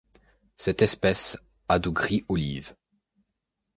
[0.57, 1.37] Cette espèce
[1.69, 2.73] a dos gris olive.